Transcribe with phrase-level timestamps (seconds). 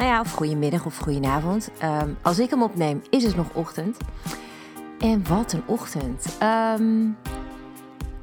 [0.00, 1.70] Nou ja, of goedemiddag of goedenavond.
[1.82, 3.96] Um, als ik hem opneem, is het nog ochtend.
[4.98, 6.36] En wat een ochtend.
[6.78, 7.16] Um,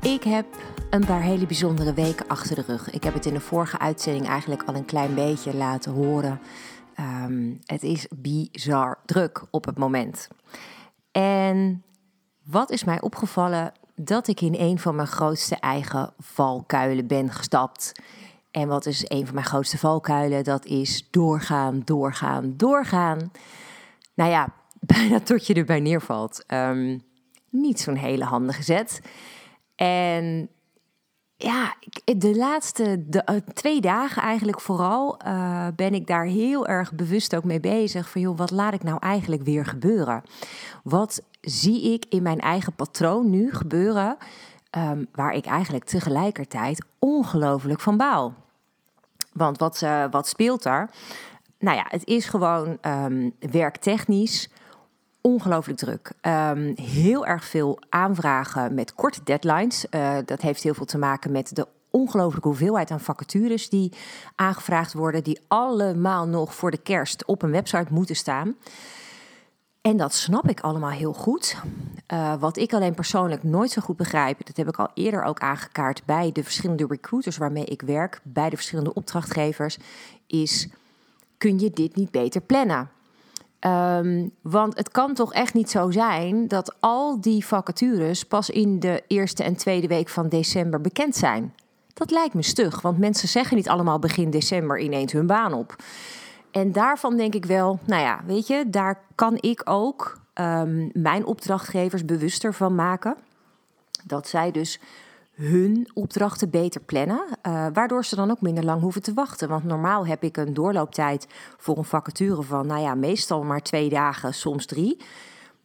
[0.02, 0.45] ik heb
[0.90, 2.90] een paar hele bijzondere weken achter de rug.
[2.90, 6.40] Ik heb het in de vorige uitzending eigenlijk al een klein beetje laten horen.
[7.00, 10.28] Um, het is bizar druk op het moment.
[11.12, 11.84] En
[12.44, 13.72] wat is mij opgevallen?
[13.95, 17.91] Dat ik in een van mijn grootste eigen valkuilen ben gestapt.
[18.52, 20.44] En wat is een van mijn grootste valkuilen?
[20.44, 23.32] Dat is doorgaan, doorgaan, doorgaan.
[24.14, 24.54] Nou ja,
[24.96, 26.44] bijna tot je erbij neervalt.
[26.48, 27.02] Um,
[27.50, 29.02] niet zo'n hele handige zet.
[29.76, 30.50] En
[31.36, 36.94] ja, de laatste de, uh, twee dagen eigenlijk vooral uh, ben ik daar heel erg
[36.94, 38.09] bewust ook mee bezig.
[38.09, 40.23] Van joh, wat laat ik nou eigenlijk weer gebeuren?
[40.84, 44.17] Wat zie ik in mijn eigen patroon nu gebeuren?
[44.78, 48.33] Um, waar ik eigenlijk tegelijkertijd ongelooflijk van baal.
[49.33, 50.89] Want wat, uh, wat speelt daar?
[51.59, 54.50] Nou ja, het is gewoon um, werktechnisch
[55.22, 56.11] ongelooflijk druk.
[56.22, 59.86] Um, heel erg veel aanvragen met korte deadlines.
[59.92, 63.94] Uh, dat heeft heel veel te maken met de ongelooflijke hoeveelheid aan vacatures die
[64.36, 68.55] aangevraagd worden, die allemaal nog voor de kerst op een website moeten staan.
[69.88, 71.55] En dat snap ik allemaal heel goed.
[72.13, 75.39] Uh, wat ik alleen persoonlijk nooit zo goed begrijp, dat heb ik al eerder ook
[75.39, 79.77] aangekaart bij de verschillende recruiters waarmee ik werk, bij de verschillende opdrachtgevers,
[80.25, 80.67] is:
[81.38, 82.89] kun je dit niet beter plannen?
[83.59, 88.80] Um, want het kan toch echt niet zo zijn dat al die vacatures pas in
[88.80, 91.53] de eerste en tweede week van december bekend zijn.
[91.93, 95.76] Dat lijkt me stug, want mensen zeggen niet allemaal begin december ineens hun baan op.
[96.58, 101.26] En daarvan denk ik wel, nou ja, weet je, daar kan ik ook um, mijn
[101.26, 103.16] opdrachtgevers bewuster van maken.
[104.04, 104.80] Dat zij dus
[105.34, 109.50] hun opdrachten beter plannen, uh, waardoor ze dan ook minder lang hoeven te wachten.
[109.50, 113.89] Want normaal heb ik een doorlooptijd voor een vacature van, nou ja, meestal maar twee
[113.89, 114.98] dagen, soms drie.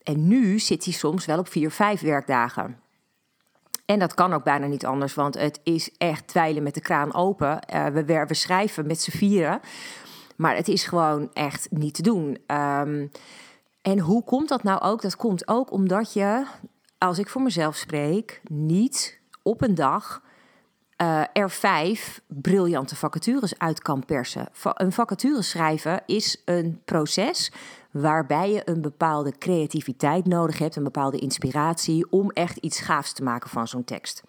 [0.03, 2.77] En nu zit hij soms wel op vier, vijf werkdagen.
[3.85, 7.15] En dat kan ook bijna niet anders, want het is echt twijlen met de kraan
[7.15, 7.59] open.
[7.75, 9.61] Uh, we, we schrijven met z'n vieren.
[10.43, 12.39] Maar het is gewoon echt niet te doen.
[12.47, 13.11] Um,
[13.83, 15.03] en hoe komt dat nou ook?
[15.03, 16.47] Dat komt ook omdat je,
[16.99, 20.23] als ik voor mezelf spreek, niet op een dag
[21.03, 24.49] uh, er vijf briljante vacatures uit kan persen.
[24.63, 27.53] Een vacature schrijven is een proces
[27.91, 33.23] waarbij je een bepaalde creativiteit nodig hebt, een bepaalde inspiratie om echt iets gaafs te
[33.23, 34.23] maken van zo'n tekst.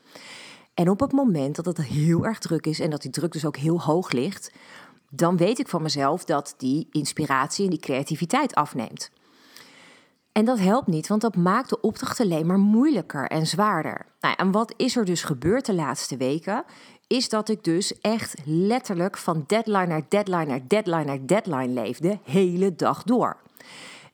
[0.74, 3.46] En op het moment dat het heel erg druk is en dat die druk dus
[3.46, 4.52] ook heel hoog ligt,
[5.16, 9.12] dan weet ik van mezelf dat die inspiratie en die creativiteit afneemt.
[10.32, 14.06] En dat helpt niet, want dat maakt de opdracht alleen maar moeilijker en zwaarder.
[14.20, 16.64] Nou, en wat is er dus gebeurd de laatste weken?
[17.08, 22.20] Is dat ik dus echt letterlijk van deadline naar deadline naar deadline naar deadline leefde,
[22.24, 23.38] hele dag door.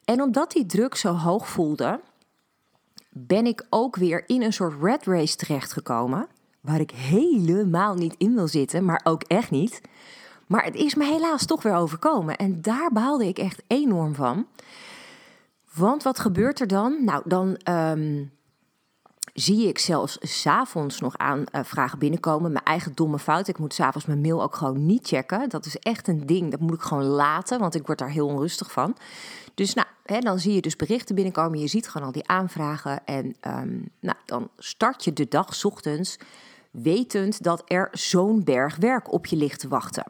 [0.06, 2.00] En omdat die druk zo hoog voelde,
[3.10, 6.28] ben ik ook weer in een soort red race terechtgekomen,
[6.62, 9.82] waar ik helemaal niet in wil zitten, maar ook echt niet.
[10.50, 12.36] Maar het is me helaas toch weer overkomen.
[12.36, 14.48] En daar behaalde ik echt enorm van.
[15.74, 17.04] Want wat gebeurt er dan?
[17.04, 18.32] Nou, dan um,
[19.34, 22.52] zie ik zelfs s'avonds nog aan uh, vragen binnenkomen.
[22.52, 23.48] Mijn eigen domme fout.
[23.48, 25.50] Ik moet s'avonds mijn mail ook gewoon niet checken.
[25.50, 26.52] Dat is echt een ding.
[26.52, 28.96] Dat moet ik gewoon laten, want ik word daar heel onrustig van.
[29.54, 31.60] Dus nou, hè, dan zie je dus berichten binnenkomen.
[31.60, 33.06] Je ziet gewoon al die aanvragen.
[33.06, 36.18] En um, nou, dan start je de dag ochtends
[36.72, 40.04] wetend dat er zo'n berg werk op je ligt te wachten.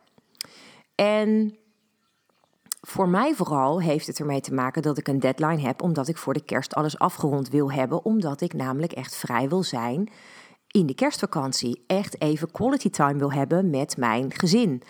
[0.99, 1.57] En
[2.81, 6.17] voor mij vooral heeft het ermee te maken dat ik een deadline heb, omdat ik
[6.17, 10.09] voor de kerst alles afgerond wil hebben, omdat ik namelijk echt vrij wil zijn
[10.67, 11.83] in de kerstvakantie.
[11.87, 14.81] Echt even quality time wil hebben met mijn gezin.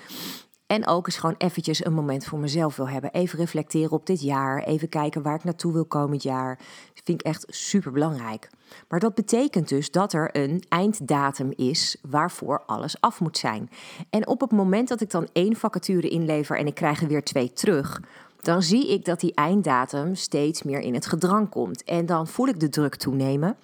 [0.70, 3.12] En ook eens gewoon eventjes een moment voor mezelf wil hebben.
[3.12, 4.64] Even reflecteren op dit jaar.
[4.64, 6.60] Even kijken waar ik naartoe wil komend jaar.
[6.94, 8.50] Vind ik echt super belangrijk.
[8.90, 13.70] Maar dat betekent dus dat er een einddatum is waarvoor alles af moet zijn.
[14.10, 17.24] En op het moment dat ik dan één vacature inlever en ik krijg er weer
[17.24, 18.02] twee terug,
[18.42, 21.84] dan zie ik dat die einddatum steeds meer in het gedrang komt.
[21.84, 23.56] En dan voel ik de druk toenemen.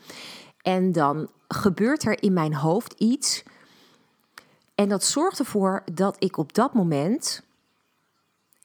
[0.62, 3.44] En dan gebeurt er in mijn hoofd iets
[4.76, 7.42] en dat zorgt ervoor dat ik op dat moment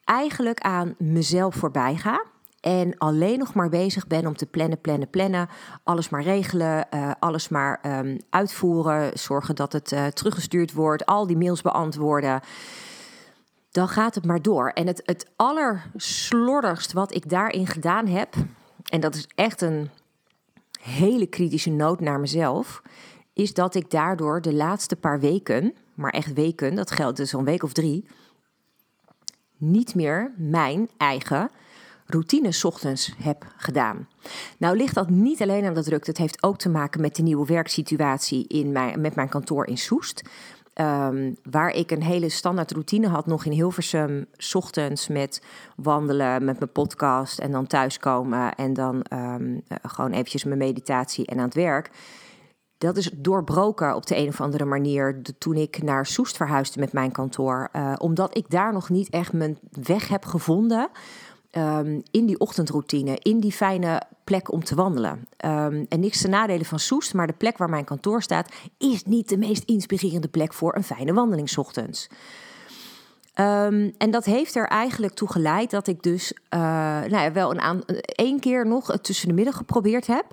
[0.04, 2.24] eigenlijk aan mezelf voorbij ga.
[2.60, 5.48] En alleen nog maar bezig ben om te plannen, plannen, plannen.
[5.82, 9.18] Alles maar regelen, uh, alles maar um, uitvoeren.
[9.18, 11.06] Zorgen dat het uh, teruggestuurd wordt.
[11.06, 12.40] Al die mails beantwoorden.
[13.70, 14.68] Dan gaat het maar door.
[14.68, 18.34] En het, het allerslordigst wat ik daarin gedaan heb.
[18.84, 19.90] En dat is echt een
[20.80, 22.82] hele kritische noot naar mezelf.
[23.32, 27.44] Is dat ik daardoor de laatste paar weken, maar echt weken, dat geldt dus een
[27.44, 28.06] week of drie.
[29.56, 31.50] Niet meer mijn eigen
[32.06, 34.08] routine ochtends heb gedaan.
[34.58, 36.10] Nou ligt dat niet alleen aan de drukte.
[36.10, 39.78] Het heeft ook te maken met de nieuwe werksituatie in mijn, met mijn kantoor in
[39.78, 40.22] Soest.
[40.74, 45.42] Um, waar ik een hele standaard routine had nog in Hilversum, ochtends met
[45.76, 51.38] wandelen, met mijn podcast en dan thuiskomen en dan um, gewoon eventjes mijn meditatie en
[51.38, 51.90] aan het werk.
[52.80, 56.92] Dat is doorbroken op de een of andere manier toen ik naar Soest verhuisde met
[56.92, 57.68] mijn kantoor.
[57.76, 60.88] Uh, omdat ik daar nog niet echt mijn weg heb gevonden
[61.52, 65.26] um, in die ochtendroutine, in die fijne plek om te wandelen.
[65.44, 69.04] Um, en niks te nadelen van Soest, maar de plek waar mijn kantoor staat is
[69.04, 72.08] niet de meest inspirerende plek voor een fijne wandeling ochtends.
[73.34, 76.60] Um, en dat heeft er eigenlijk toe geleid dat ik dus uh,
[77.00, 80.24] nou ja, wel een één keer nog tussen de middag geprobeerd heb.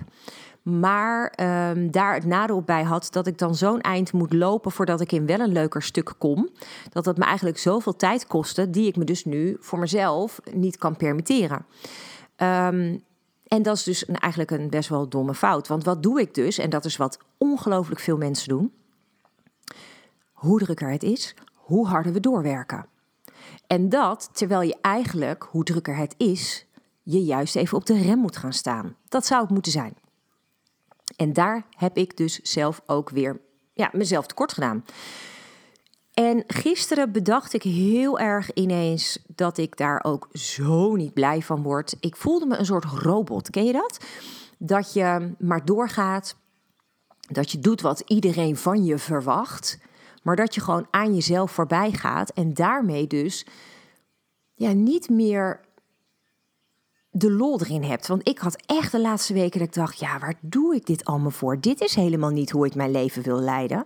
[0.68, 1.32] Maar
[1.70, 5.12] um, daar het nadeel bij had dat ik dan zo'n eind moet lopen voordat ik
[5.12, 6.48] in wel een leuker stuk kom.
[6.90, 10.76] Dat dat me eigenlijk zoveel tijd kostte, die ik me dus nu voor mezelf niet
[10.76, 11.66] kan permitteren.
[12.36, 13.02] Um,
[13.46, 15.68] en dat is dus eigenlijk een best wel domme fout.
[15.68, 16.58] Want wat doe ik dus?
[16.58, 18.72] En dat is wat ongelooflijk veel mensen doen.
[20.32, 22.86] Hoe drukker het is, hoe harder we doorwerken.
[23.66, 26.66] En dat terwijl je eigenlijk, hoe drukker het is,
[27.02, 28.96] je juist even op de rem moet gaan staan.
[29.08, 29.94] Dat zou het moeten zijn.
[31.18, 33.40] En daar heb ik dus zelf ook weer
[33.72, 34.84] ja, mezelf tekort gedaan.
[36.14, 41.62] En gisteren bedacht ik heel erg ineens dat ik daar ook zo niet blij van
[41.62, 41.96] word.
[42.00, 43.50] Ik voelde me een soort robot.
[43.50, 44.04] Ken je dat?
[44.58, 46.36] Dat je maar doorgaat.
[47.28, 49.78] Dat je doet wat iedereen van je verwacht.
[50.22, 52.30] Maar dat je gewoon aan jezelf voorbij gaat.
[52.30, 53.46] En daarmee dus
[54.54, 55.60] ja, niet meer
[57.18, 58.06] de lol erin hebt.
[58.06, 61.04] Want ik had echt de laatste weken dat ik dacht: ja, waar doe ik dit
[61.04, 61.60] allemaal voor?
[61.60, 63.84] Dit is helemaal niet hoe ik mijn leven wil leiden.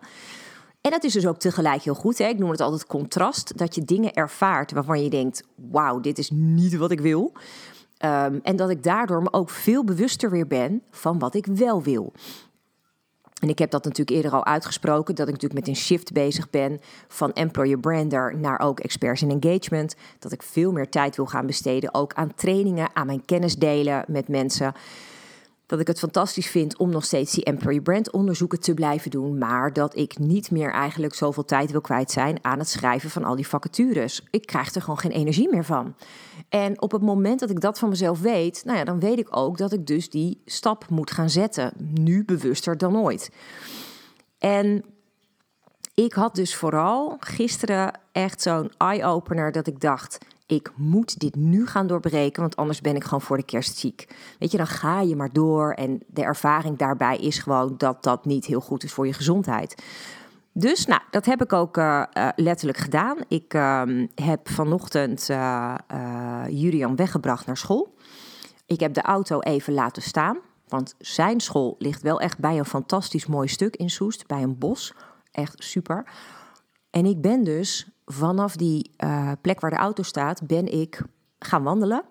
[0.80, 2.18] En dat is dus ook tegelijk heel goed.
[2.18, 2.26] Hè?
[2.26, 3.58] Ik noem het altijd contrast.
[3.58, 7.32] Dat je dingen ervaart waarvan je denkt: wauw, dit is niet wat ik wil.
[8.04, 11.82] Um, en dat ik daardoor me ook veel bewuster weer ben van wat ik wel
[11.82, 12.12] wil.
[13.42, 16.50] En ik heb dat natuurlijk eerder al uitgesproken, dat ik natuurlijk met een shift bezig
[16.50, 19.94] ben van employer brander naar ook experts in engagement.
[20.18, 24.04] Dat ik veel meer tijd wil gaan besteden ook aan trainingen, aan mijn kennis delen
[24.06, 24.74] met mensen
[25.66, 29.38] dat ik het fantastisch vind om nog steeds die employee brand onderzoeken te blijven doen,
[29.38, 33.24] maar dat ik niet meer eigenlijk zoveel tijd wil kwijt zijn aan het schrijven van
[33.24, 34.22] al die vacatures.
[34.30, 35.94] Ik krijg er gewoon geen energie meer van.
[36.52, 39.36] En op het moment dat ik dat van mezelf weet, nou ja, dan weet ik
[39.36, 43.30] ook dat ik dus die stap moet gaan zetten, nu bewuster dan ooit.
[44.38, 44.84] En
[45.94, 51.66] ik had dus vooral gisteren echt zo'n eye-opener dat ik dacht: ik moet dit nu
[51.66, 54.06] gaan doorbreken, want anders ben ik gewoon voor de kerst ziek.
[54.38, 55.72] Weet je, dan ga je maar door.
[55.72, 59.82] En de ervaring daarbij is gewoon dat dat niet heel goed is voor je gezondheid.
[60.54, 63.18] Dus nou, dat heb ik ook uh, uh, letterlijk gedaan.
[63.28, 63.82] Ik uh,
[64.14, 65.74] heb vanochtend uh,
[66.48, 67.94] Julian weggebracht naar school.
[68.66, 70.38] Ik heb de auto even laten staan,
[70.68, 74.58] want zijn school ligt wel echt bij een fantastisch mooi stuk in Soest, bij een
[74.58, 74.94] bos.
[75.30, 76.04] Echt super.
[76.90, 78.90] En ik ben dus vanaf die
[79.40, 81.02] plek waar de auto staat, ben ik
[81.38, 82.04] gaan wandelen.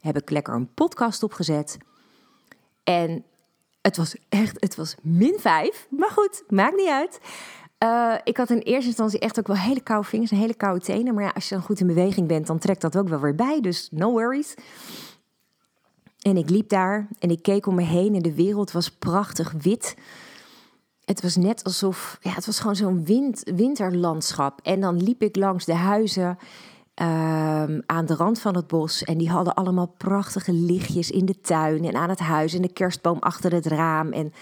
[0.00, 1.78] Heb ik lekker een podcast opgezet.
[2.84, 3.24] En
[3.80, 5.86] het was echt, het was min vijf.
[5.90, 7.20] Maar goed, maakt niet uit.
[7.78, 10.80] Uh, ik had in eerste instantie echt ook wel hele koude vingers en hele koude
[10.80, 11.14] tenen.
[11.14, 13.34] Maar ja, als je dan goed in beweging bent, dan trekt dat ook wel weer
[13.34, 13.60] bij.
[13.60, 14.54] Dus no worries.
[16.20, 19.54] En ik liep daar en ik keek om me heen en de wereld was prachtig
[19.60, 19.94] wit
[21.04, 24.60] het was net alsof, ja, het was gewoon zo'n wind, winterlandschap.
[24.62, 26.38] En dan liep ik langs de huizen
[26.94, 29.04] um, aan de rand van het bos.
[29.04, 32.54] En die hadden allemaal prachtige lichtjes in de tuin en aan het huis.
[32.54, 34.12] En de kerstboom achter het raam.
[34.12, 34.32] En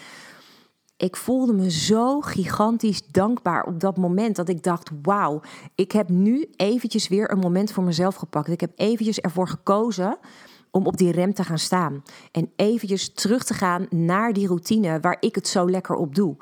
[1.03, 4.37] ik voelde me zo gigantisch dankbaar op dat moment.
[4.37, 5.41] Dat ik dacht, wauw,
[5.75, 8.49] ik heb nu eventjes weer een moment voor mezelf gepakt.
[8.49, 10.19] Ik heb eventjes ervoor gekozen
[10.71, 12.03] om op die rem te gaan staan.
[12.33, 16.37] En eventjes terug te gaan naar die routine waar ik het zo lekker op doe.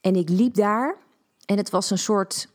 [0.00, 0.96] En ik liep daar
[1.44, 2.48] en het was een soort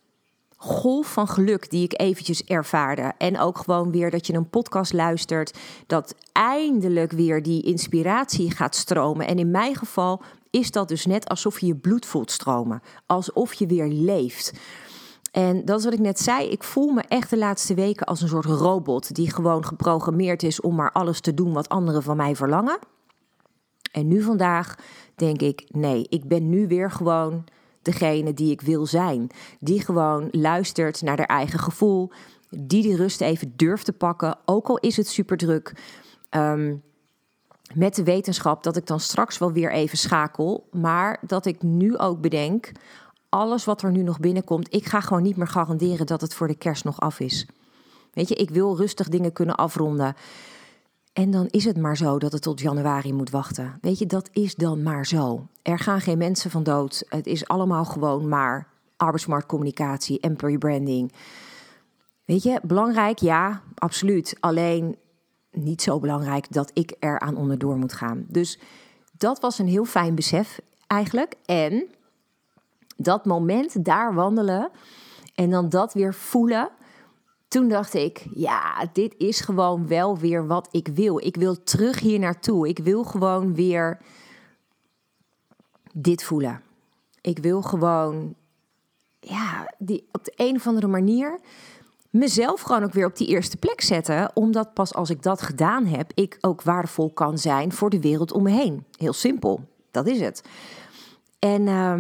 [0.56, 3.14] golf van geluk die ik eventjes ervaarde.
[3.18, 5.58] En ook gewoon weer dat je een podcast luistert,
[5.88, 9.28] dat eindelijk weer die inspiratie gaat stromen.
[9.28, 10.22] En in mijn geval
[10.56, 14.54] is dat dus net alsof je je bloed voelt stromen, alsof je weer leeft.
[15.32, 16.50] En dat is wat ik net zei.
[16.50, 20.62] Ik voel me echt de laatste weken als een soort robot die gewoon geprogrammeerd is
[20.62, 22.80] om maar alles te doen wat anderen van mij verlangen.
[23.92, 24.76] En nu vandaag
[25.16, 27.44] denk ik: nee, ik ben nu weer gewoon
[27.82, 29.28] degene die ik wil zijn.
[29.60, 32.12] Die gewoon luistert naar haar eigen gevoel.
[32.50, 35.74] Die die rust even durft te pakken, ook al is het super druk.
[36.30, 36.76] Ehm,
[37.74, 40.68] met de wetenschap dat ik dan straks wel weer even schakel.
[40.72, 42.72] Maar dat ik nu ook bedenk:
[43.30, 46.48] alles wat er nu nog binnenkomt, ik ga gewoon niet meer garanderen dat het voor
[46.48, 47.48] de kerst nog af is.
[48.14, 50.16] Weet je, ik wil rustig dingen kunnen afronden.
[51.14, 53.78] En dan is het maar zo dat het tot januari moet wachten.
[53.82, 55.48] Weet je, dat is dan maar zo.
[55.62, 57.06] Er gaan geen mensen van dood.
[57.10, 58.68] Het is allemaal gewoon maar
[58.98, 61.14] arbeidsmarktcommunicatie, employee branding.
[62.26, 64.38] Weet je, belangrijk, ja, absoluut.
[64.40, 64.96] Alleen
[65.56, 68.26] niet zo belangrijk dat ik er aan onderdoor moet gaan.
[68.28, 68.60] Dus
[69.18, 71.36] dat was een heel fijn besef eigenlijk.
[71.46, 71.84] En
[72.98, 74.70] dat moment daar wandelen
[75.36, 76.70] en dan dat weer voelen.
[77.48, 81.26] Toen dacht ik, ja, dit is gewoon wel weer wat ik wil.
[81.26, 82.68] Ik wil terug hier naartoe.
[82.68, 84.00] Ik wil gewoon weer
[85.94, 86.62] dit voelen.
[87.22, 88.36] Ik wil gewoon,
[89.20, 91.40] ja, die, op de een of andere manier
[92.16, 94.32] mezelf gewoon ook weer op die eerste plek zetten.
[94.34, 98.32] Omdat pas als ik dat gedaan heb, ik ook waardevol kan zijn voor de wereld
[98.32, 98.86] om me heen.
[98.98, 99.60] Heel simpel,
[99.92, 100.44] dat is het.
[101.40, 101.96] En uh,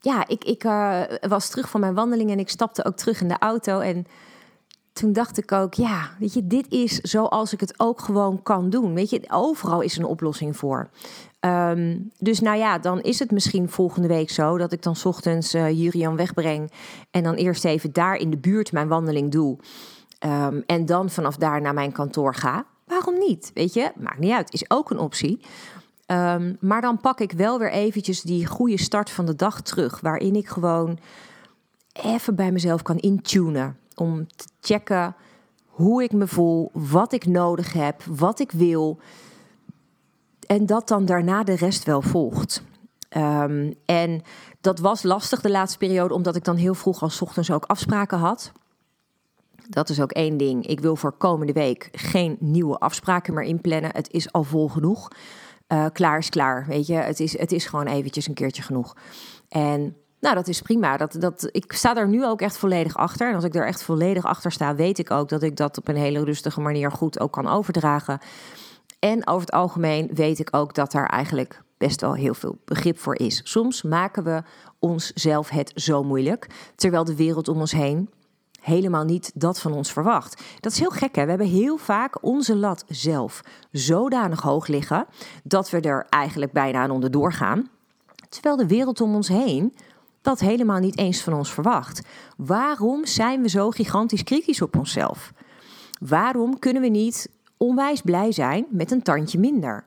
[0.00, 3.28] ja, ik, ik uh, was terug van mijn wandeling en ik stapte ook terug in
[3.28, 3.80] de auto.
[3.80, 4.06] En
[4.96, 8.70] toen dacht ik ook, ja, weet je, dit is zoals ik het ook gewoon kan
[8.70, 8.94] doen.
[8.94, 10.88] Weet je, overal is een oplossing voor.
[11.40, 15.54] Um, dus nou ja, dan is het misschien volgende week zo dat ik dan ochtends
[15.54, 16.72] uh, Jurian wegbreng
[17.10, 19.58] en dan eerst even daar in de buurt mijn wandeling doe.
[20.26, 22.66] Um, en dan vanaf daar naar mijn kantoor ga.
[22.84, 23.50] Waarom niet?
[23.54, 24.52] Weet je, maakt niet uit.
[24.52, 25.40] Is ook een optie.
[26.06, 30.00] Um, maar dan pak ik wel weer eventjes die goede start van de dag terug,
[30.00, 30.98] waarin ik gewoon
[31.92, 35.16] even bij mezelf kan intunen om te checken
[35.66, 38.98] hoe ik me voel, wat ik nodig heb, wat ik wil.
[40.46, 42.62] En dat dan daarna de rest wel volgt.
[43.16, 44.22] Um, en
[44.60, 48.18] dat was lastig de laatste periode, omdat ik dan heel vroeg als ochtends ook afspraken
[48.18, 48.52] had.
[49.68, 50.66] Dat is ook één ding.
[50.66, 53.90] Ik wil voor komende week geen nieuwe afspraken meer inplannen.
[53.92, 55.08] Het is al vol genoeg.
[55.68, 56.94] Uh, klaar is klaar, weet je.
[56.94, 58.96] Het is, het is gewoon eventjes een keertje genoeg.
[59.48, 60.96] En nou, dat is prima.
[60.96, 63.28] Dat, dat, ik sta daar nu ook echt volledig achter.
[63.28, 65.88] En als ik er echt volledig achter sta, weet ik ook dat ik dat op
[65.88, 68.18] een hele rustige manier goed ook kan overdragen.
[68.98, 72.98] En over het algemeen weet ik ook dat daar eigenlijk best wel heel veel begrip
[72.98, 73.40] voor is.
[73.44, 74.42] Soms maken we
[74.78, 78.10] onszelf het zo moeilijk, terwijl de wereld om ons heen
[78.60, 80.42] helemaal niet dat van ons verwacht.
[80.60, 81.22] Dat is heel gek, hè?
[81.22, 83.40] We hebben heel vaak onze lat zelf
[83.70, 85.06] zodanig hoog liggen
[85.42, 87.68] dat we er eigenlijk bijna aan onderdoor gaan.
[88.28, 89.74] Terwijl de wereld om ons heen
[90.26, 92.02] dat helemaal niet eens van ons verwacht.
[92.36, 95.32] Waarom zijn we zo gigantisch kritisch op onszelf?
[96.00, 99.84] Waarom kunnen we niet onwijs blij zijn met een tandje minder?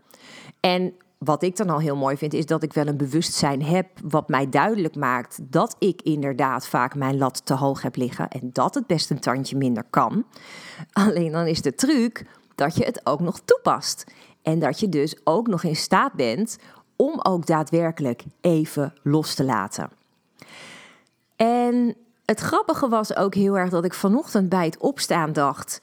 [0.59, 3.87] En wat ik dan al heel mooi vind, is dat ik wel een bewustzijn heb
[4.03, 8.49] wat mij duidelijk maakt dat ik inderdaad vaak mijn lat te hoog heb liggen en
[8.53, 10.25] dat het best een tandje minder kan.
[10.91, 14.03] Alleen dan is de truc dat je het ook nog toepast.
[14.41, 16.57] En dat je dus ook nog in staat bent
[16.95, 19.98] om ook daadwerkelijk even los te laten.
[21.41, 25.79] En het grappige was ook heel erg dat ik vanochtend bij het opstaan dacht: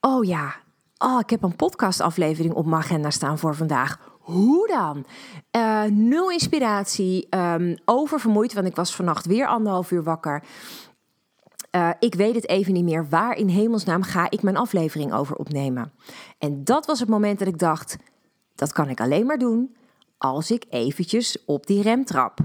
[0.00, 0.54] Oh ja,
[0.98, 3.98] oh, ik heb een podcastaflevering op mijn agenda staan voor vandaag.
[4.20, 5.04] Hoe dan?
[5.56, 10.42] Uh, nul inspiratie, um, oververmoeid, want ik was vannacht weer anderhalf uur wakker.
[11.70, 13.08] Uh, ik weet het even niet meer.
[13.08, 15.92] Waar in hemelsnaam ga ik mijn aflevering over opnemen?
[16.38, 17.96] En dat was het moment dat ik dacht:
[18.54, 19.76] dat kan ik alleen maar doen
[20.18, 22.38] als ik eventjes op die rem trap.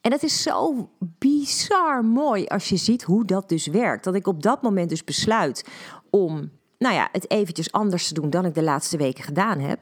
[0.00, 4.04] En het is zo bizar mooi als je ziet hoe dat dus werkt.
[4.04, 5.64] Dat ik op dat moment dus besluit
[6.10, 9.80] om nou ja, het eventjes anders te doen dan ik de laatste weken gedaan heb.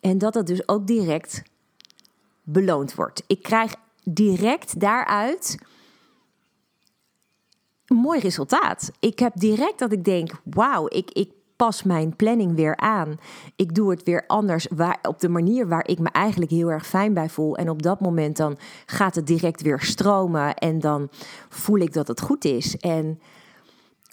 [0.00, 1.42] En dat dat dus ook direct
[2.42, 3.22] beloond wordt.
[3.26, 3.74] Ik krijg
[4.04, 5.58] direct daaruit
[7.86, 8.90] een mooi resultaat.
[9.00, 13.18] Ik heb direct dat ik denk: wauw, ik, ik pas mijn planning weer aan.
[13.56, 14.68] Ik doe het weer anders
[15.02, 17.56] op de manier waar ik me eigenlijk heel erg fijn bij voel.
[17.56, 21.08] En op dat moment dan gaat het direct weer stromen en dan
[21.48, 22.76] voel ik dat het goed is.
[22.76, 23.20] En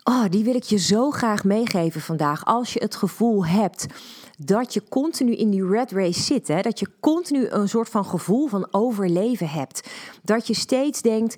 [0.04, 2.46] oh, die wil ik je zo graag meegeven vandaag.
[2.46, 3.86] Als je het gevoel hebt
[4.38, 8.06] dat je continu in die red race zit, hè, dat je continu een soort van
[8.06, 9.90] gevoel van overleven hebt.
[10.24, 11.38] Dat je steeds denkt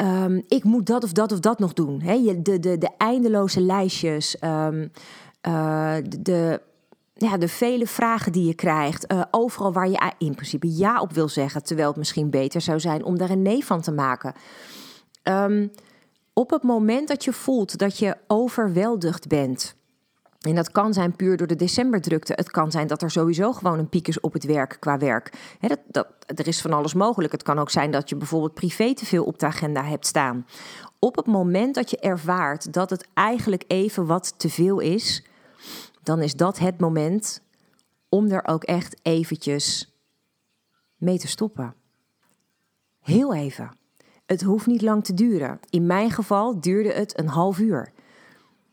[0.00, 1.98] um, ik moet dat of dat of dat nog doen.
[1.98, 4.90] De, de, de eindeloze lijstjes, um,
[5.48, 6.60] uh, de,
[7.14, 11.12] ja, de vele vragen die je krijgt, uh, overal waar je in principe ja op
[11.12, 14.32] wil zeggen, terwijl het misschien beter zou zijn om daar een nee van te maken.
[15.22, 15.66] Ehm,
[16.32, 19.76] op het moment dat je voelt dat je overweldigd bent.
[20.38, 22.32] En dat kan zijn puur door de decemberdrukte.
[22.36, 25.56] Het kan zijn dat er sowieso gewoon een piek is op het werk qua werk.
[25.60, 27.32] dat, dat, er is van alles mogelijk.
[27.32, 30.46] Het kan ook zijn dat je bijvoorbeeld privé te veel op de agenda hebt staan.
[30.98, 35.24] Op het moment dat je ervaart dat het eigenlijk even wat te veel is,
[36.02, 37.42] dan is dat het moment
[38.08, 39.96] om er ook echt eventjes
[40.96, 41.74] mee te stoppen.
[43.00, 43.76] Heel even.
[44.26, 45.60] Het hoeft niet lang te duren.
[45.70, 47.92] In mijn geval duurde het een half uur.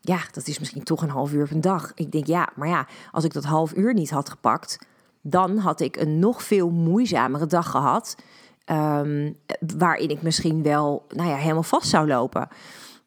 [0.08, 1.92] Ja, dat is misschien toch een half uur van dag.
[1.96, 4.80] Ik denk ja, maar ja, als ik dat half uur niet had gepakt,
[5.22, 8.16] dan had ik een nog veel moeizamere dag gehad.
[8.66, 9.32] Ehm,
[9.78, 12.48] waarin ik misschien wel nou ja, helemaal vast zou lopen.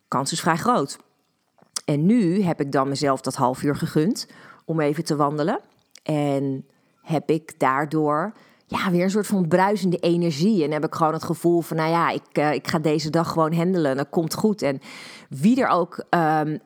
[0.09, 0.99] Kans is vrij groot.
[1.85, 4.27] En nu heb ik dan mezelf dat half uur gegund
[4.65, 5.61] om even te wandelen.
[6.03, 6.67] En
[7.03, 8.33] heb ik daardoor
[8.71, 10.65] ja, weer een soort van bruisende energie.
[10.65, 13.29] En heb ik gewoon het gevoel van, nou ja, ik, uh, ik ga deze dag
[13.33, 13.97] gewoon handelen.
[13.97, 14.63] Dat komt goed.
[14.63, 14.81] En
[15.29, 16.59] wie er ook, um,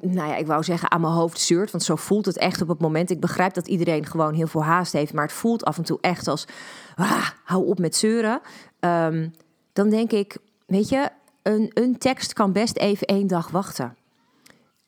[0.00, 1.70] nou ja, ik wou zeggen aan mijn hoofd zeurt.
[1.70, 3.10] Want zo voelt het echt op het moment.
[3.10, 5.12] Ik begrijp dat iedereen gewoon heel veel haast heeft.
[5.12, 6.46] Maar het voelt af en toe echt als,
[6.94, 8.40] ah, hou op met zeuren.
[8.80, 9.32] Um,
[9.72, 10.36] dan denk ik,
[10.66, 11.08] weet je,
[11.42, 13.96] een, een tekst kan best even één dag wachten.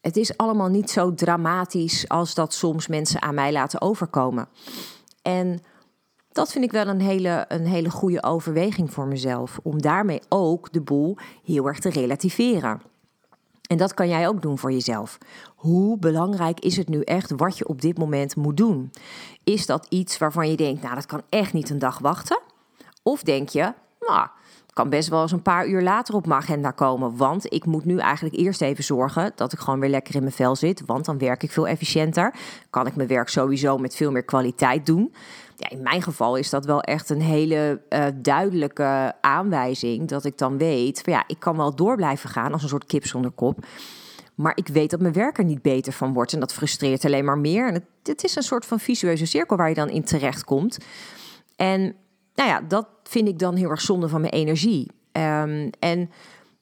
[0.00, 4.48] Het is allemaal niet zo dramatisch als dat soms mensen aan mij laten overkomen.
[5.22, 5.62] En
[6.38, 9.58] dat vind ik wel een hele, een hele goede overweging voor mezelf.
[9.62, 12.82] Om daarmee ook de boel heel erg te relativeren.
[13.66, 15.18] En dat kan jij ook doen voor jezelf.
[15.56, 18.90] Hoe belangrijk is het nu echt wat je op dit moment moet doen?
[19.44, 22.40] Is dat iets waarvan je denkt, nou dat kan echt niet een dag wachten?
[23.02, 24.28] Of denk je, nou,
[24.72, 27.16] kan best wel eens een paar uur later op mijn agenda komen.
[27.16, 30.32] Want ik moet nu eigenlijk eerst even zorgen dat ik gewoon weer lekker in mijn
[30.32, 30.82] vel zit.
[30.86, 32.34] Want dan werk ik veel efficiënter.
[32.70, 35.12] Kan ik mijn werk sowieso met veel meer kwaliteit doen
[35.58, 40.08] ja, in mijn geval is dat wel echt een hele uh, duidelijke aanwijzing.
[40.08, 42.86] Dat ik dan weet, van ja, ik kan wel door blijven gaan als een soort
[42.86, 43.66] kip zonder kop.
[44.34, 46.32] Maar ik weet dat mijn werk er niet beter van wordt.
[46.32, 47.68] En dat frustreert alleen maar meer.
[47.68, 50.78] En het, is een soort van visueuze cirkel waar je dan in terecht komt.
[51.56, 51.80] En
[52.34, 54.90] nou ja, dat vind ik dan heel erg zonde van mijn energie.
[55.12, 56.10] Um, en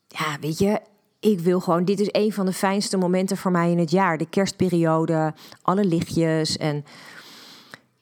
[0.06, 0.80] ja, weet je,
[1.20, 4.18] ik wil gewoon, dit is een van de fijnste momenten voor mij in het jaar.
[4.18, 6.84] De kerstperiode, alle lichtjes en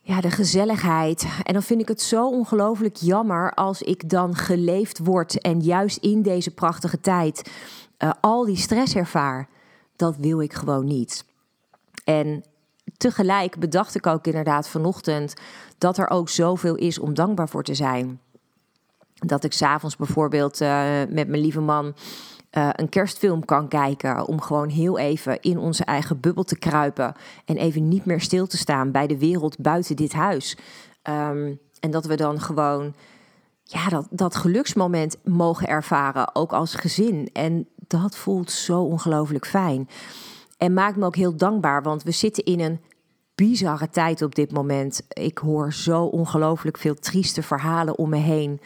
[0.06, 1.26] ja, de gezelligheid.
[1.42, 5.96] En dan vind ik het zo ongelooflijk jammer als ik dan geleefd word en juist
[5.96, 7.50] in deze prachtige tijd
[7.98, 9.48] uh, al die stress ervaar.
[9.96, 11.24] Dat wil ik gewoon niet.
[12.04, 12.44] En
[12.96, 15.34] tegelijk bedacht ik ook inderdaad vanochtend
[15.78, 18.20] dat er ook zoveel is om dankbaar voor te zijn.
[19.14, 20.68] Dat ik s'avonds bijvoorbeeld uh,
[21.08, 21.94] met mijn lieve man
[22.56, 24.26] uh, een kerstfilm kan kijken.
[24.26, 27.14] Om gewoon heel even in onze eigen bubbel te kruipen.
[27.44, 30.56] En even niet meer stil te staan bij de wereld buiten dit huis.
[31.02, 32.94] Um, en dat we dan gewoon
[33.62, 37.28] ja, dat, dat geluksmoment mogen ervaren, ook als gezin.
[37.32, 39.88] En dat voelt zo ongelooflijk fijn.
[40.58, 42.80] En maakt me ook heel dankbaar, want we zitten in een
[43.34, 45.02] bizarre tijd op dit moment.
[45.08, 48.60] Ik hoor zo ongelooflijk veel trieste verhalen om me heen.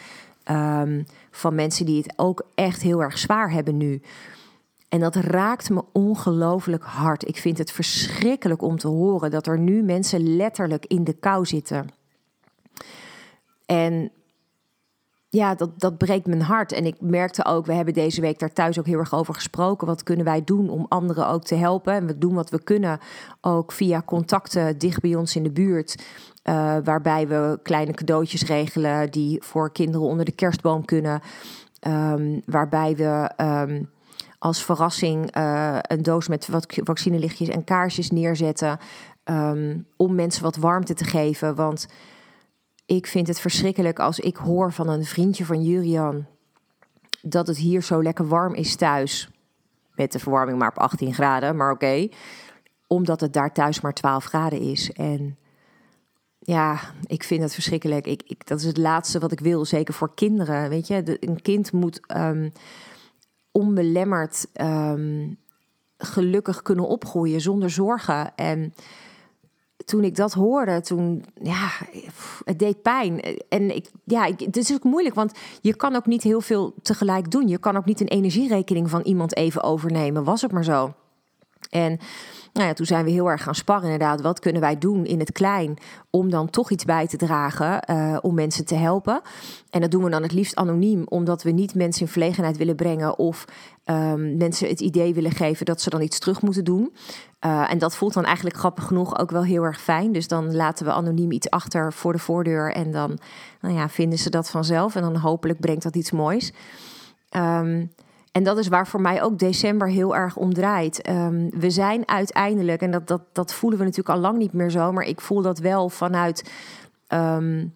[0.50, 4.02] Um, van mensen die het ook echt heel erg zwaar hebben nu.
[4.88, 7.28] En dat raakt me ongelooflijk hard.
[7.28, 11.46] Ik vind het verschrikkelijk om te horen dat er nu mensen letterlijk in de kou
[11.46, 11.88] zitten.
[13.66, 14.10] En
[15.28, 16.72] ja, dat, dat breekt mijn hart.
[16.72, 19.86] En ik merkte ook, we hebben deze week daar thuis ook heel erg over gesproken.
[19.86, 21.92] Wat kunnen wij doen om anderen ook te helpen?
[21.92, 22.98] En we doen wat we kunnen,
[23.40, 26.04] ook via contacten dicht bij ons in de buurt.
[26.44, 31.20] Uh, waarbij we kleine cadeautjes regelen die voor kinderen onder de kerstboom kunnen.
[31.86, 33.90] Um, waarbij we um,
[34.38, 38.78] als verrassing uh, een doos met wat vaccinelichtjes en kaarsjes neerzetten.
[39.24, 41.54] Um, om mensen wat warmte te geven.
[41.54, 41.88] Want
[42.88, 46.26] ik vind het verschrikkelijk als ik hoor van een vriendje van Jurian
[47.22, 49.30] dat het hier zo lekker warm is thuis.
[49.94, 52.08] Met de verwarming maar op 18 graden, maar oké.
[52.86, 54.92] Omdat het daar thuis maar 12 graden is.
[54.92, 55.38] En
[56.38, 58.06] ja, ik vind het verschrikkelijk.
[58.06, 60.68] Ik, ik, dat is het laatste wat ik wil, zeker voor kinderen.
[60.68, 62.52] Weet je, een kind moet um,
[63.50, 65.38] onbelemmerd um,
[65.98, 68.34] gelukkig kunnen opgroeien zonder zorgen.
[68.36, 68.74] En
[69.88, 71.68] toen ik dat hoorde, toen, ja,
[72.44, 73.20] het deed pijn.
[73.48, 77.30] En ik, ja, het is ook moeilijk, want je kan ook niet heel veel tegelijk
[77.30, 77.48] doen.
[77.48, 80.24] Je kan ook niet een energierekening van iemand even overnemen.
[80.24, 80.94] Was het maar zo.
[81.70, 81.98] En
[82.52, 84.20] nou ja, toen zijn we heel erg gaan sparren inderdaad.
[84.20, 85.76] Wat kunnen wij doen in het klein
[86.10, 89.20] om dan toch iets bij te dragen uh, om mensen te helpen?
[89.70, 92.76] En dat doen we dan het liefst anoniem, omdat we niet mensen in verlegenheid willen
[92.76, 93.44] brengen of
[93.84, 96.92] um, mensen het idee willen geven dat ze dan iets terug moeten doen.
[97.46, 100.12] Uh, en dat voelt dan eigenlijk grappig genoeg ook wel heel erg fijn.
[100.12, 103.18] Dus dan laten we anoniem iets achter voor de voordeur en dan
[103.60, 104.94] nou ja, vinden ze dat vanzelf.
[104.94, 106.52] En dan hopelijk brengt dat iets moois.
[107.36, 107.90] Um,
[108.38, 111.02] En dat is waar voor mij ook december heel erg om draait.
[111.02, 114.70] Ehm, we zijn uiteindelijk, en dat, dat, dat voelen we natuurlijk al lang niet meer
[114.70, 116.50] zo, maar ik voel dat wel vanuit
[117.06, 117.66] ehm,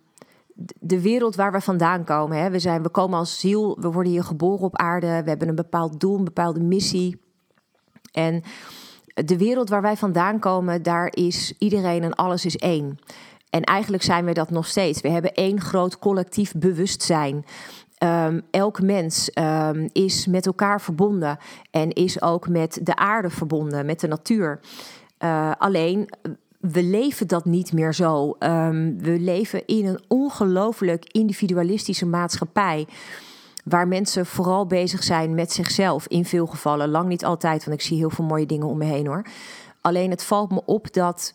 [0.81, 2.39] de wereld waar we vandaan komen.
[2.39, 2.51] Hè.
[2.51, 5.55] We, zijn, we komen als ziel, we worden hier geboren op aarde, we hebben een
[5.55, 7.21] bepaald doel, een bepaalde missie.
[8.13, 8.43] En
[9.15, 12.99] de wereld waar wij vandaan komen, daar is iedereen en alles is één.
[13.51, 15.01] En eigenlijk zijn we dat nog steeds.
[15.01, 17.45] We hebben één groot collectief bewustzijn.
[18.03, 21.39] Um, elk mens um, is met elkaar verbonden
[21.71, 24.61] en is ook met de aarde verbonden, met de natuur.
[25.19, 26.09] Uh, alleen
[26.61, 28.37] we leven dat niet meer zo.
[28.39, 32.87] Um, we leven in een ongelooflijk individualistische maatschappij.
[33.65, 36.07] Waar mensen vooral bezig zijn met zichzelf.
[36.07, 36.89] In veel gevallen.
[36.89, 39.27] Lang niet altijd, want ik zie heel veel mooie dingen om me heen hoor.
[39.81, 41.33] Alleen het valt me op dat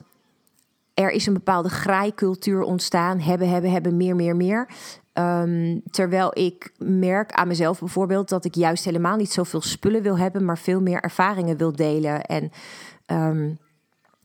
[1.03, 3.19] er is een bepaalde graaikultuur ontstaan.
[3.19, 4.67] Hebben, hebben, hebben, meer, meer, meer.
[5.13, 10.17] Um, terwijl ik merk aan mezelf bijvoorbeeld dat ik juist helemaal niet zoveel spullen wil
[10.17, 12.21] hebben, maar veel meer ervaringen wil delen.
[12.21, 12.51] En
[13.07, 13.57] um,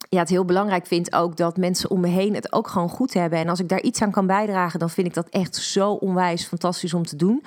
[0.09, 3.13] ja, het heel belangrijk vind ook dat mensen om me heen het ook gewoon goed
[3.13, 3.39] hebben.
[3.39, 6.45] En als ik daar iets aan kan bijdragen, dan vind ik dat echt zo onwijs
[6.45, 7.43] fantastisch om te doen.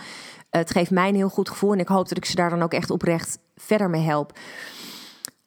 [0.51, 2.63] Het geeft mij een heel goed gevoel en ik hoop dat ik ze daar dan
[2.63, 4.39] ook echt oprecht verder mee help.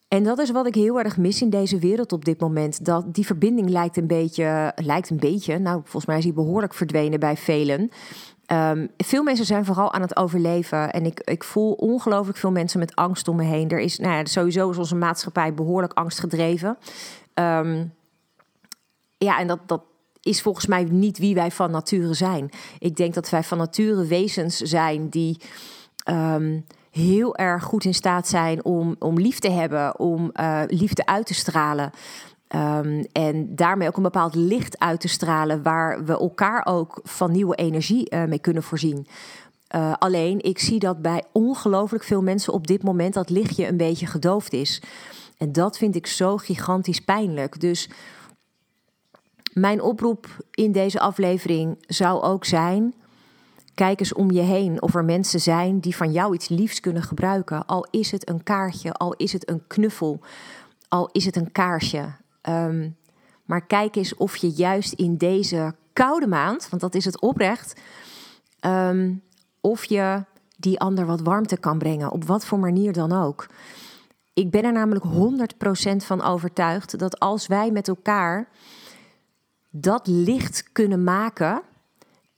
[0.10, 2.86] En dat is wat ik heel erg mis in deze wereld op dit moment.
[2.86, 6.74] Dat die verbinding lijkt een beetje, lijkt een beetje, nou volgens mij is die behoorlijk
[6.74, 7.92] verdwenen bij velen.
[8.52, 10.92] Um, veel mensen zijn vooral aan het overleven.
[10.92, 13.70] En ik, ik voel ongelooflijk veel mensen met angst om me heen.
[13.70, 16.78] Er is, nou ja, sowieso is onze maatschappij behoorlijk angstgedreven.
[17.34, 17.94] Um,
[19.18, 19.82] ja, en dat, dat
[20.22, 22.50] is volgens mij niet wie wij van nature zijn.
[22.80, 25.42] Ik denk dat wij van nature wezens zijn die.
[26.10, 26.66] Um,
[27.00, 31.26] heel erg goed in staat zijn om, om lief te hebben, om uh, liefde uit
[31.26, 31.92] te stralen.
[32.56, 37.32] Um, en daarmee ook een bepaald licht uit te stralen, waar we elkaar ook van
[37.32, 39.08] nieuwe energie uh, mee kunnen voorzien.
[39.76, 43.78] Uh, alleen, ik zie dat bij ongelooflijk veel mensen op dit moment dat lichtje een
[43.78, 44.82] beetje gedoofd is.
[45.38, 47.60] En dat vind ik zo gigantisch pijnlijk.
[47.60, 47.90] Dus
[49.54, 52.94] mijn oproep in deze aflevering zou ook zijn:
[53.80, 57.04] Kijk eens om je heen of er mensen zijn die van jou iets liefs kunnen
[57.04, 57.66] gebruiken.
[57.66, 60.20] Al is het een kaartje, al is het een knuffel,
[60.88, 62.06] al is het een kaarsje.
[62.50, 62.98] Um,
[63.46, 67.82] maar kijk eens of je juist in deze koude maand, want dat is het oprecht,
[68.66, 69.22] um,
[69.62, 70.24] of je
[70.58, 73.48] die ander wat warmte kan brengen, op wat voor manier dan ook.
[74.34, 78.48] Ik ben er namelijk 100% van overtuigd dat als wij met elkaar
[79.70, 81.62] dat licht kunnen maken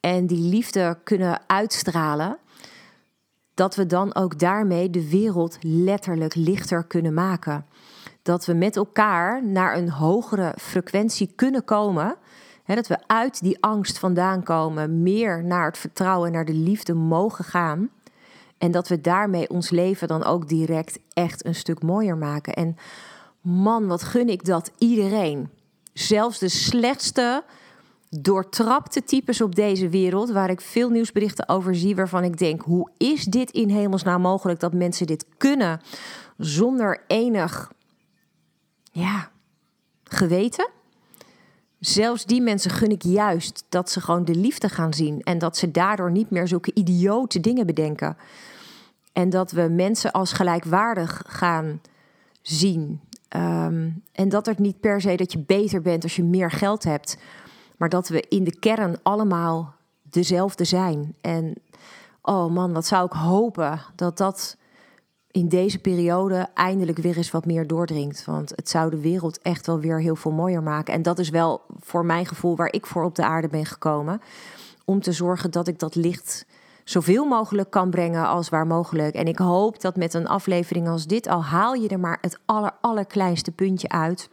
[0.02, 2.38] en die liefde kunnen uitstralen,
[3.54, 7.66] dat we dan ook daarmee de wereld letterlijk lichter kunnen maken.
[8.22, 12.16] Dat we met elkaar naar een hogere frequentie kunnen komen.
[12.66, 17.46] Dat we uit die angst vandaan komen, meer naar het vertrouwen, naar de liefde mogen
[17.46, 17.90] gaan.
[18.58, 22.54] En dat we daarmee ons leven dan ook direct echt een stuk mooier maken.
[22.54, 22.76] En
[23.42, 25.50] man, wat gun ik dat iedereen.
[25.94, 27.44] Zelfs de slechtste
[28.20, 32.90] doortrapte types op deze wereld, waar ik veel nieuwsberichten over zie, waarvan ik denk: hoe
[32.98, 35.82] is dit in hemelsnaam mogelijk dat mensen dit kunnen
[36.38, 37.72] zonder enig
[38.92, 39.32] ja,
[40.04, 40.70] geweten?
[41.80, 45.58] Zelfs die mensen gun ik juist dat ze gewoon de liefde gaan zien en dat
[45.58, 48.18] ze daardoor niet meer zulke idiote dingen bedenken.
[49.14, 51.82] En dat we mensen als gelijkwaardig gaan
[52.42, 53.02] zien.
[53.36, 56.84] Um, en dat het niet per se dat je beter bent als je meer geld
[56.84, 57.18] hebt
[57.82, 61.16] maar dat we in de kern allemaal dezelfde zijn.
[61.22, 61.54] En
[62.22, 64.58] oh man, wat zou ik hopen dat dat
[65.32, 68.26] in deze periode eindelijk weer eens wat meer doordringt.
[68.26, 70.94] Want het zou de wereld echt wel weer heel veel mooier maken.
[70.94, 74.22] En dat is wel voor mijn gevoel waar ik voor op de aarde ben gekomen.
[74.86, 76.46] Om te zorgen dat ik dat licht
[76.84, 79.16] zoveel mogelijk kan brengen als waar mogelijk.
[79.16, 82.40] En ik hoop dat met een aflevering als dit, al haal je er maar het
[82.46, 84.30] aller, allerkleinste puntje uit,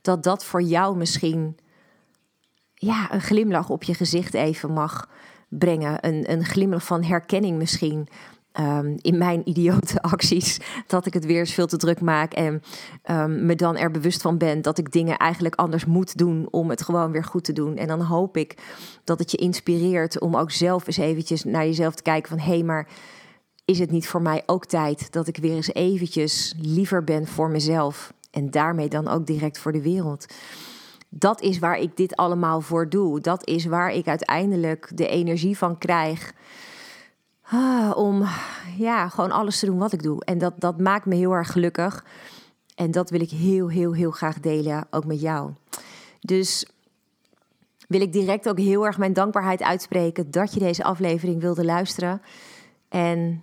[0.00, 1.56] dat dat voor jou misschien
[2.86, 5.08] ja, een glimlach op je gezicht even mag
[5.48, 6.06] brengen.
[6.06, 8.08] Een, een glimlach van herkenning misschien.
[8.60, 10.60] Um, in mijn idiote acties.
[10.86, 12.32] Dat ik het weer eens veel te druk maak.
[12.32, 12.62] En
[13.10, 16.48] um, me dan er bewust van ben dat ik dingen eigenlijk anders moet doen.
[16.50, 17.76] Om het gewoon weer goed te doen.
[17.76, 18.56] En dan hoop ik
[19.04, 22.28] dat het je inspireert om ook zelf eens eventjes naar jezelf te kijken.
[22.28, 22.88] Van hé, hey, maar
[23.64, 27.50] is het niet voor mij ook tijd dat ik weer eens eventjes liever ben voor
[27.50, 28.12] mezelf?
[28.30, 30.26] En daarmee dan ook direct voor de wereld
[31.14, 33.20] dat is waar ik dit allemaal voor doe.
[33.20, 36.32] Dat is waar ik uiteindelijk de energie van krijg.
[37.42, 38.24] Ah, om
[38.76, 40.24] ja, gewoon alles te doen wat ik doe.
[40.24, 42.04] En dat, dat maakt me heel erg gelukkig.
[42.74, 45.50] En dat wil ik heel, heel, heel graag delen, ook met jou.
[46.20, 46.66] Dus
[47.88, 52.22] wil ik direct ook heel erg mijn dankbaarheid uitspreken dat je deze aflevering wilde luisteren.
[52.88, 53.42] En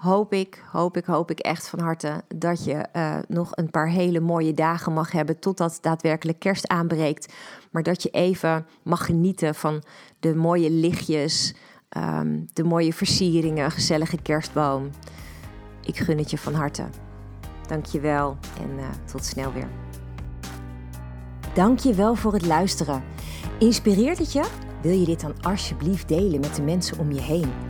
[0.00, 3.88] hoop ik, hoop ik, hoop ik echt van harte dat je uh, nog een paar
[3.88, 7.32] hele mooie dagen mag hebben totdat daadwerkelijk kerst aanbreekt.
[7.70, 9.82] Maar dat je even mag genieten van
[10.20, 11.54] de mooie lichtjes,
[11.96, 14.90] um, de mooie versieringen, gezellige kerstboom.
[15.84, 16.84] Ik gun het je van harte.
[17.66, 19.68] Dank je wel en uh, tot snel weer.
[21.54, 23.02] Dank je wel voor het luisteren.
[23.58, 24.44] Inspireert het je?
[24.82, 27.69] Wil je dit dan alsjeblieft delen met de mensen om je heen?